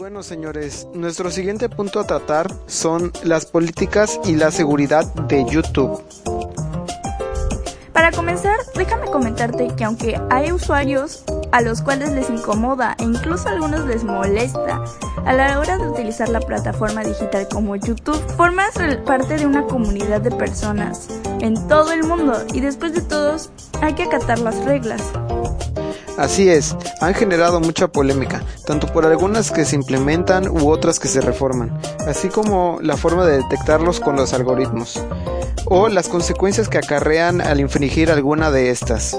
bueno, 0.00 0.22
señores, 0.22 0.88
nuestro 0.94 1.30
siguiente 1.30 1.68
punto 1.68 2.00
a 2.00 2.06
tratar 2.06 2.50
son 2.66 3.12
las 3.22 3.44
políticas 3.44 4.18
y 4.24 4.34
la 4.34 4.50
seguridad 4.50 5.04
de 5.28 5.44
YouTube. 5.44 6.02
Para 7.92 8.10
comenzar, 8.10 8.56
déjame 8.74 9.10
comentarte 9.10 9.68
que 9.76 9.84
aunque 9.84 10.18
hay 10.30 10.52
usuarios 10.52 11.22
a 11.52 11.60
los 11.60 11.82
cuales 11.82 12.12
les 12.12 12.30
incomoda 12.30 12.96
e 12.98 13.04
incluso 13.04 13.50
a 13.50 13.52
algunos 13.52 13.86
les 13.86 14.02
molesta 14.02 14.82
a 15.26 15.32
la 15.34 15.58
hora 15.58 15.76
de 15.76 15.86
utilizar 15.86 16.30
la 16.30 16.40
plataforma 16.40 17.04
digital 17.04 17.46
como 17.52 17.76
YouTube, 17.76 18.18
formas 18.38 18.72
parte 19.04 19.36
de 19.36 19.44
una 19.44 19.66
comunidad 19.66 20.22
de 20.22 20.30
personas 20.30 21.08
en 21.42 21.68
todo 21.68 21.92
el 21.92 22.04
mundo 22.04 22.42
y 22.54 22.60
después 22.60 22.94
de 22.94 23.02
todos 23.02 23.50
hay 23.82 23.92
que 23.92 24.04
acatar 24.04 24.38
las 24.38 24.64
reglas. 24.64 25.02
Así 26.20 26.50
es, 26.50 26.76
han 27.00 27.14
generado 27.14 27.60
mucha 27.60 27.88
polémica, 27.88 28.42
tanto 28.66 28.86
por 28.88 29.06
algunas 29.06 29.50
que 29.50 29.64
se 29.64 29.74
implementan 29.74 30.50
u 30.50 30.68
otras 30.68 31.00
que 31.00 31.08
se 31.08 31.22
reforman, 31.22 31.80
así 32.06 32.28
como 32.28 32.78
la 32.82 32.98
forma 32.98 33.24
de 33.24 33.38
detectarlos 33.38 34.00
con 34.00 34.16
los 34.16 34.34
algoritmos, 34.34 35.02
o 35.64 35.88
las 35.88 36.08
consecuencias 36.08 36.68
que 36.68 36.76
acarrean 36.76 37.40
al 37.40 37.58
infringir 37.58 38.10
alguna 38.10 38.50
de 38.50 38.68
estas. 38.68 39.16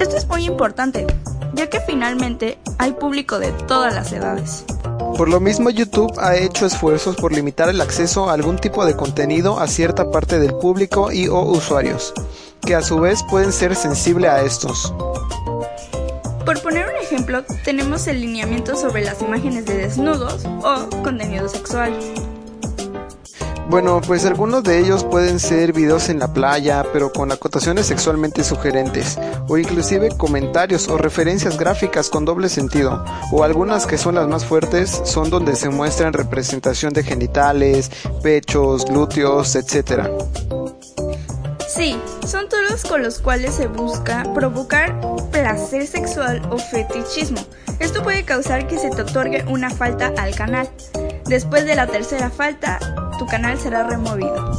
Esto 0.00 0.16
es 0.16 0.26
muy 0.26 0.46
importante, 0.46 1.06
ya 1.52 1.68
que 1.68 1.80
finalmente 1.80 2.58
hay 2.78 2.92
público 2.92 3.38
de 3.38 3.52
todas 3.52 3.94
las 3.94 4.10
edades. 4.10 4.64
Por 5.18 5.28
lo 5.28 5.38
mismo 5.38 5.68
YouTube 5.68 6.18
ha 6.18 6.34
hecho 6.34 6.64
esfuerzos 6.64 7.14
por 7.14 7.30
limitar 7.30 7.68
el 7.68 7.82
acceso 7.82 8.30
a 8.30 8.32
algún 8.32 8.56
tipo 8.56 8.86
de 8.86 8.96
contenido 8.96 9.60
a 9.60 9.68
cierta 9.68 10.10
parte 10.10 10.38
del 10.38 10.54
público 10.54 11.12
y 11.12 11.28
o 11.28 11.42
usuarios, 11.42 12.14
que 12.62 12.74
a 12.74 12.80
su 12.80 13.00
vez 13.00 13.22
pueden 13.28 13.52
ser 13.52 13.76
sensibles 13.76 14.30
a 14.30 14.40
estos. 14.40 14.94
Tenemos 17.64 18.06
el 18.06 18.20
lineamiento 18.20 18.76
sobre 18.76 19.04
las 19.04 19.22
imágenes 19.22 19.64
de 19.64 19.76
desnudos 19.76 20.44
o 20.44 20.88
contenido 21.02 21.48
sexual. 21.48 21.92
Bueno, 23.70 24.02
pues 24.06 24.26
algunos 24.26 24.62
de 24.62 24.78
ellos 24.78 25.04
pueden 25.04 25.40
ser 25.40 25.72
videos 25.72 26.10
en 26.10 26.18
la 26.18 26.32
playa, 26.34 26.84
pero 26.92 27.12
con 27.12 27.32
acotaciones 27.32 27.86
sexualmente 27.86 28.44
sugerentes, 28.44 29.18
o 29.48 29.56
inclusive 29.56 30.10
comentarios 30.18 30.88
o 30.88 30.98
referencias 30.98 31.58
gráficas 31.58 32.10
con 32.10 32.26
doble 32.26 32.50
sentido, 32.50 33.04
o 33.32 33.42
algunas 33.42 33.86
que 33.86 33.96
son 33.96 34.16
las 34.16 34.28
más 34.28 34.44
fuertes 34.44 35.00
son 35.04 35.30
donde 35.30 35.56
se 35.56 35.70
muestran 35.70 36.12
representación 36.12 36.92
de 36.92 37.04
genitales, 37.04 37.90
pechos, 38.22 38.84
glúteos, 38.84 39.56
etc. 39.56 40.10
Sí, 41.84 42.00
son 42.26 42.48
todos 42.48 42.82
con 42.82 43.02
los 43.02 43.18
cuales 43.18 43.56
se 43.56 43.66
busca 43.66 44.22
provocar 44.32 44.98
placer 45.30 45.86
sexual 45.86 46.40
o 46.50 46.56
fetichismo. 46.56 47.38
Esto 47.78 48.02
puede 48.02 48.24
causar 48.24 48.66
que 48.66 48.78
se 48.78 48.88
te 48.88 49.02
otorgue 49.02 49.44
una 49.50 49.68
falta 49.68 50.14
al 50.16 50.34
canal. 50.34 50.70
Después 51.26 51.66
de 51.66 51.74
la 51.74 51.86
tercera 51.86 52.30
falta, 52.30 52.78
tu 53.18 53.26
canal 53.26 53.60
será 53.60 53.86
removido. 53.86 54.50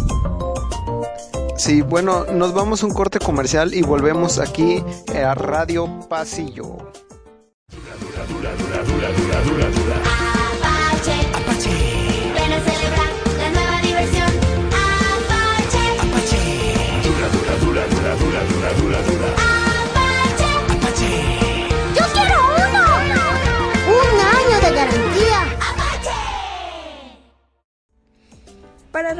Sí, 1.57 1.81
bueno, 1.81 2.25
nos 2.25 2.53
vamos 2.53 2.83
a 2.83 2.85
un 2.85 2.93
corte 2.93 3.17
comercial 3.17 3.73
y 3.73 3.81
volvemos 3.81 4.37
aquí 4.37 4.83
a 5.19 5.33
Radio 5.33 6.01
Pasillo. 6.07 6.77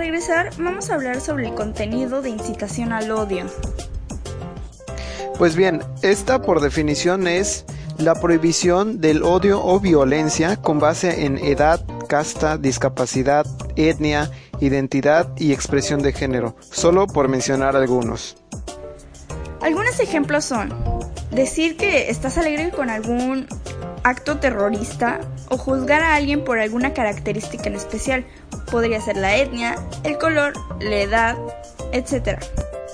Regresar, 0.05 0.51
vamos 0.59 0.91
a 0.91 0.93
hablar 0.93 1.19
sobre 1.19 1.47
el 1.47 1.55
contenido 1.55 2.21
de 2.21 2.29
incitación 2.29 2.93
al 2.93 3.09
odio. 3.09 3.47
Pues 5.39 5.55
bien, 5.55 5.81
esta 6.03 6.43
por 6.43 6.61
definición 6.61 7.25
es 7.25 7.65
la 7.97 8.13
prohibición 8.13 9.01
del 9.01 9.23
odio 9.23 9.65
o 9.65 9.79
violencia 9.79 10.57
con 10.57 10.77
base 10.77 11.25
en 11.25 11.39
edad, 11.39 11.83
casta, 12.07 12.59
discapacidad, 12.59 13.47
etnia, 13.75 14.29
identidad 14.59 15.27
y 15.37 15.53
expresión 15.53 16.03
de 16.03 16.13
género, 16.13 16.55
solo 16.59 17.07
por 17.07 17.27
mencionar 17.27 17.75
algunos. 17.75 18.37
Algunos 19.61 19.99
ejemplos 19.99 20.45
son 20.45 20.71
decir 21.31 21.77
que 21.77 22.11
estás 22.11 22.37
alegre 22.37 22.69
con 22.69 22.91
algún 22.91 23.47
acto 24.03 24.37
terrorista 24.37 25.21
o 25.49 25.57
juzgar 25.57 26.01
a 26.01 26.15
alguien 26.15 26.43
por 26.43 26.59
alguna 26.59 26.93
característica 26.93 27.67
en 27.67 27.75
especial. 27.75 28.25
Podría 28.71 29.01
ser 29.01 29.17
la 29.17 29.37
etnia, 29.37 29.75
el 30.03 30.17
color, 30.17 30.53
la 30.79 30.97
edad, 30.97 31.37
etc. 31.91 32.39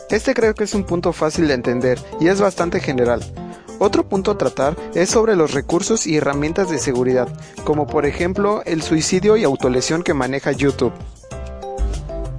Este 0.10 0.34
creo 0.34 0.54
que 0.56 0.66
es 0.66 0.74
un 0.74 0.84
punto 0.84 1.14
fácil 1.14 1.48
de 1.48 1.54
entender 1.54 2.00
y 2.20 2.28
es 2.28 2.42
bastante 2.42 2.80
general. 2.80 3.22
Otro 3.80 4.08
punto 4.08 4.30
a 4.30 4.38
tratar 4.38 4.76
es 4.94 5.10
sobre 5.10 5.36
los 5.36 5.54
recursos 5.54 6.06
y 6.06 6.18
herramientas 6.18 6.70
de 6.70 6.78
seguridad, 6.78 7.28
como 7.64 7.88
por 7.88 8.06
ejemplo 8.06 8.62
el 8.66 8.84
suicidio 8.84 9.38
y 9.38 9.44
autolesión 9.44 10.04
que 10.04 10.14
maneja 10.14 10.52
YouTube. 10.52 10.94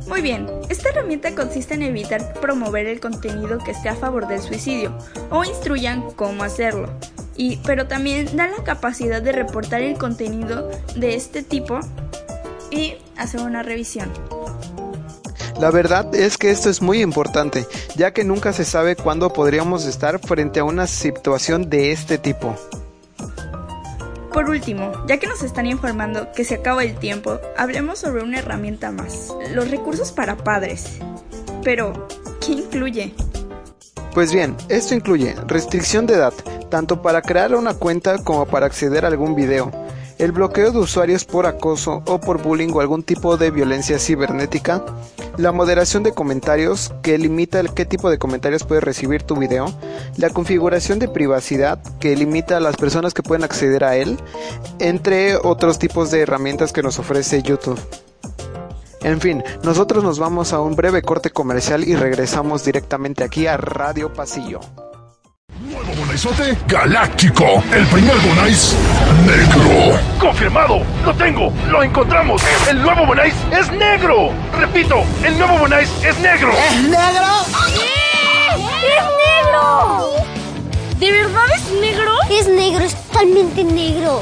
Muy 0.07 0.21
bien, 0.21 0.47
esta 0.69 0.91
herramienta 0.91 1.35
consiste 1.35 1.75
en 1.75 1.83
evitar 1.83 2.35
promover 2.35 2.87
el 2.87 3.01
contenido 3.01 3.59
que 3.59 3.73
esté 3.73 3.89
a 3.89 3.97
favor 3.97 4.29
del 4.29 4.41
suicidio 4.41 4.97
o 5.31 5.43
instruyan 5.43 6.13
cómo 6.13 6.45
hacerlo. 6.45 6.89
Y, 7.37 7.57
pero 7.65 7.87
también 7.87 8.37
da 8.37 8.47
la 8.47 8.63
capacidad 8.65 9.23
de 9.23 9.33
reportar 9.33 9.83
el 9.83 9.97
contenido 9.97 10.71
de 10.97 11.15
este 11.15 11.43
tipo 11.43 11.81
y 12.71 12.97
hacer 13.17 13.41
una 13.41 13.63
revisión. 13.63 14.11
La 15.61 15.71
verdad 15.71 16.15
es 16.15 16.39
que 16.39 16.51
esto 16.51 16.71
es 16.71 16.83
muy 16.83 17.01
importante, 17.01 17.67
ya 17.95 18.13
que 18.13 18.25
nunca 18.25 18.53
se 18.53 18.65
sabe 18.65 18.97
cuándo 18.97 19.33
podríamos 19.33 19.87
estar 19.87 20.19
frente 20.19 20.61
a 20.61 20.65
una 20.65 20.87
situación 20.87 21.71
de 21.71 21.93
este 21.93 22.19
tipo. 22.19 22.57
Por 24.33 24.49
último, 24.49 24.93
ya 25.07 25.19
que 25.19 25.27
nos 25.27 25.43
están 25.43 25.67
informando 25.67 26.33
que 26.33 26.45
se 26.45 26.55
acaba 26.55 26.83
el 26.83 26.97
tiempo, 26.97 27.39
hablemos 27.57 27.99
sobre 27.99 28.23
una 28.23 28.39
herramienta 28.39 28.91
más, 28.91 29.29
los 29.55 29.71
recursos 29.71 30.11
para 30.11 30.37
padres. 30.37 30.99
Pero, 31.63 32.09
¿qué 32.45 32.53
incluye? 32.53 33.15
Pues 34.15 34.31
bien, 34.31 34.55
esto 34.69 34.95
incluye 34.95 35.35
restricción 35.47 36.07
de 36.07 36.15
edad, 36.15 36.35
tanto 36.69 37.01
para 37.01 37.23
crear 37.23 37.55
una 37.55 37.73
cuenta 37.73 38.19
como 38.19 38.45
para 38.45 38.67
acceder 38.67 39.07
a 39.07 39.09
algún 39.09 39.35
video, 39.35 39.73
el 40.19 40.33
bloqueo 40.33 40.71
de 40.71 40.79
usuarios 40.79 41.25
por 41.25 41.47
acoso 41.47 42.03
o 42.07 42.21
por 42.21 42.43
bullying 42.43 42.73
o 42.75 42.81
algún 42.81 43.03
tipo 43.05 43.39
de 43.39 43.51
violencia 43.51 43.99
cibernética, 43.99 44.85
la 45.39 45.51
moderación 45.51 46.03
de 46.03 46.13
comentarios 46.13 46.93
que 47.03 47.17
limita 47.17 47.59
el 47.59 47.73
qué 47.73 47.87
tipo 47.87 48.11
de 48.11 48.19
comentarios 48.19 48.65
puede 48.65 48.83
recibir 48.83 49.23
tu 49.23 49.35
video, 49.35 49.73
la 50.19 50.29
configuración 50.29 50.99
de 50.99 51.09
privacidad 51.09 51.83
que 51.99 52.15
limita 52.15 52.59
a 52.59 52.61
las 52.61 52.77
personas 52.77 53.15
que 53.15 53.23
pueden 53.23 53.45
acceder 53.45 53.83
a 53.83 53.97
él, 53.97 54.19
entre 54.79 55.37
otros 55.37 55.79
tipos 55.79 56.11
de 56.11 56.21
herramientas 56.21 56.75
que 56.75 56.83
nos 56.83 56.99
ofrece 56.99 57.43
YouTube. 57.43 57.81
En 59.05 59.21
fin, 59.21 59.43
nosotros 59.63 60.05
nos 60.05 60.19
vamos 60.19 60.53
a 60.53 60.61
un 60.61 60.77
breve 60.77 61.03
corte 61.03 61.31
comercial 61.31 61.83
y 61.85 61.97
regresamos 61.97 62.65
directamente 62.65 63.25
aquí 63.25 63.47
a 63.47 63.57
Radio 63.57 64.13
Pasillo. 64.13 64.61
Nuevo 65.61 65.93
Bonaizote 65.99 66.57
Galáctico. 66.67 67.45
El 67.73 67.87
primer 67.87 68.17
Bonais 68.19 68.77
negro. 69.27 69.99
¡Confirmado! 70.21 70.83
¡Lo 71.05 71.15
tengo! 71.15 71.53
¡Lo 71.69 71.83
encontramos! 71.83 72.43
¡El 72.69 72.81
nuevo 72.83 73.07
Bonais 73.07 73.35
es 73.51 73.71
negro! 73.73 74.31
Repito, 74.59 75.03
el 75.25 75.39
nuevo 75.39 75.59
Bonais 75.59 75.91
es 76.05 76.19
negro. 76.21 76.53
¿Es 76.53 76.83
negro? 76.83 77.27
¡Es 78.51 79.05
negro! 79.45 80.11
¿De 80.99 81.11
verdad 81.11 81.47
es 81.57 81.81
negro? 81.81 82.13
Es 82.31 82.49
negro, 82.49 82.85
es 82.85 82.95
totalmente 82.95 83.65
negro. 83.65 84.21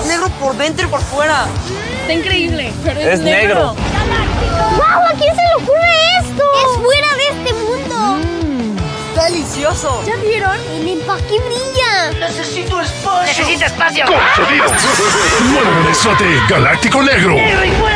Es 0.00 0.06
negro 0.06 0.28
por 0.40 0.56
dentro 0.56 0.86
y 0.86 0.90
por 0.90 1.00
fuera. 1.00 1.46
Está 2.08 2.20
increíble, 2.20 2.72
pero 2.82 3.00
es, 3.00 3.06
Es 3.06 3.20
negro. 3.20 3.76
¡Guau! 4.76 5.02
¿A 5.04 5.12
quién 5.18 5.36
se 5.36 5.42
le 5.42 5.54
ocurre 5.62 5.92
esto? 6.22 6.42
Es 6.56 6.82
fuera 6.82 7.08
de 7.16 7.24
este 7.36 7.52
mundo. 7.52 8.18
Está 9.10 9.24
delicioso. 9.24 10.02
¿Ya 10.06 10.16
vieron? 10.16 10.56
El 10.72 10.88
empaque 10.88 11.38
brilla. 11.38 12.12
Necesito 12.18 12.80
espacio. 12.80 13.26
Necesita 13.26 13.66
espacio. 13.66 14.06
¡Concedido! 14.06 14.64
Nuevo 15.52 15.70
Bonaizote 15.80 16.24
Galáctico 16.48 17.02
Negro. 17.02 17.34
¡Y 17.36 17.72
fuera 17.72 17.87